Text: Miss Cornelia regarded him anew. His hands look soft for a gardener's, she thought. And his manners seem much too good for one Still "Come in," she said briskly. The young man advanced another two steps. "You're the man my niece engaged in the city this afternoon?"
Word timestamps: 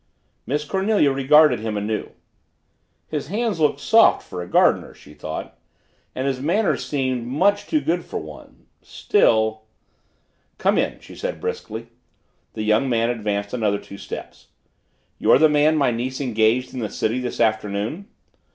Miss 0.47 0.65
Cornelia 0.65 1.11
regarded 1.11 1.59
him 1.59 1.77
anew. 1.77 2.09
His 3.07 3.27
hands 3.27 3.59
look 3.59 3.77
soft 3.77 4.23
for 4.27 4.41
a 4.41 4.47
gardener's, 4.47 4.97
she 4.97 5.13
thought. 5.13 5.59
And 6.15 6.25
his 6.25 6.41
manners 6.41 6.83
seem 6.83 7.23
much 7.27 7.67
too 7.67 7.79
good 7.81 8.03
for 8.03 8.17
one 8.19 8.65
Still 8.81 9.65
"Come 10.57 10.79
in," 10.79 10.99
she 11.01 11.13
said 11.15 11.39
briskly. 11.39 11.85
The 12.55 12.63
young 12.63 12.89
man 12.89 13.11
advanced 13.11 13.53
another 13.53 13.77
two 13.77 13.99
steps. 13.99 14.47
"You're 15.19 15.37
the 15.37 15.47
man 15.47 15.77
my 15.77 15.91
niece 15.91 16.19
engaged 16.19 16.73
in 16.73 16.79
the 16.79 16.89
city 16.89 17.19
this 17.19 17.39
afternoon?" 17.39 18.07